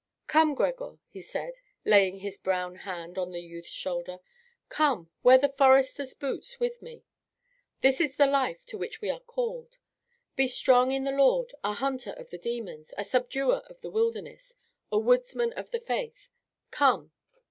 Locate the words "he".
1.09-1.21